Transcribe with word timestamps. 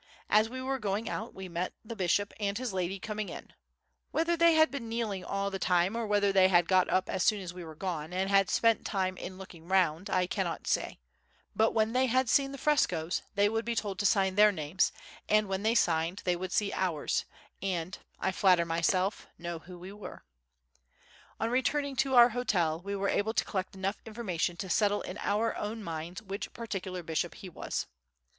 As 0.31 0.49
we 0.49 0.63
were 0.63 0.79
going 0.79 1.07
out 1.07 1.35
we 1.35 1.47
met 1.47 1.73
the 1.85 1.95
bishop 1.95 2.33
and 2.39 2.57
his 2.57 2.73
lady 2.73 2.97
coming 2.97 3.29
in; 3.29 3.53
whether 4.09 4.35
they 4.35 4.55
had 4.55 4.71
been 4.71 4.89
kneeling 4.89 5.23
all 5.23 5.51
the 5.51 5.59
time, 5.59 5.95
or 5.95 6.07
whether 6.07 6.31
they 6.33 6.47
had 6.47 6.67
got 6.67 6.89
up 6.89 7.07
as 7.07 7.23
soon 7.23 7.47
we 7.53 7.63
were 7.63 7.75
gone 7.75 8.11
and 8.11 8.27
had 8.27 8.49
spent 8.49 8.79
the 8.79 8.83
time 8.85 9.15
in 9.15 9.37
looking 9.37 9.67
round 9.67 10.09
I 10.09 10.25
cannot 10.25 10.65
say, 10.65 10.97
but, 11.55 11.73
when 11.75 11.93
they 11.93 12.07
had 12.07 12.29
seen 12.29 12.51
the 12.51 12.57
frescoes, 12.57 13.21
they 13.35 13.47
would 13.47 13.63
be 13.63 13.75
told 13.75 13.99
to 13.99 14.07
sign 14.07 14.33
their 14.33 14.51
names 14.51 14.91
and, 15.29 15.47
when 15.47 15.61
they 15.61 15.75
signed, 15.75 16.23
they 16.25 16.35
would 16.35 16.51
see 16.51 16.73
ours 16.73 17.25
and, 17.61 17.99
I 18.19 18.31
flatter 18.31 18.65
myself, 18.65 19.27
know 19.37 19.59
who 19.59 19.77
we 19.77 19.91
were. 19.91 20.23
On 21.39 21.51
returning 21.51 21.95
to 21.97 22.15
our 22.15 22.29
hotel 22.29 22.81
we 22.81 22.95
were 22.95 23.09
able 23.09 23.35
to 23.35 23.45
collect 23.45 23.75
enough 23.75 23.97
information 24.07 24.57
to 24.57 24.67
settle 24.67 25.01
in 25.03 25.19
our 25.19 25.55
own 25.57 25.83
minds 25.83 26.23
which 26.23 26.53
particular 26.53 27.03
bishop 27.03 27.35
he 27.35 27.49
was. 27.49 27.85